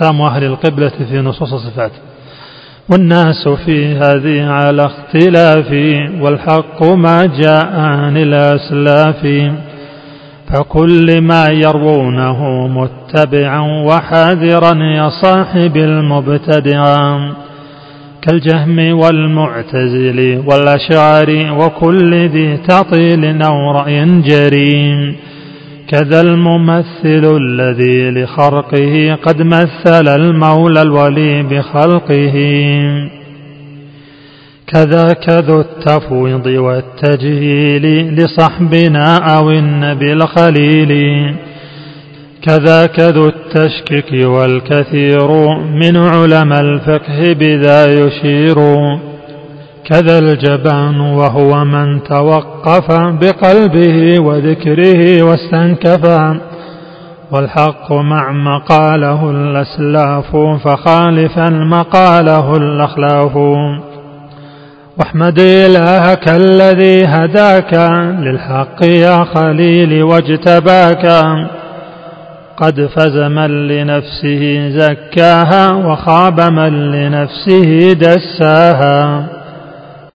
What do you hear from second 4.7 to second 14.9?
اختلاف والحق ما جاء عن الأسلاف. فكل ما يروونه متبعا وحاذرا